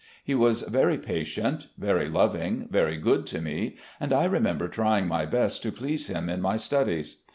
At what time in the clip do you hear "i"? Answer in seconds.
4.11-4.25